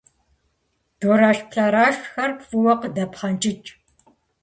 [0.99, 3.69] ДурэшплӀэрэшхэр фӏыуэ къыдэпхъэнкӏыкӏ.